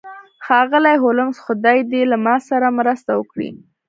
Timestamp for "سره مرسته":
2.49-3.11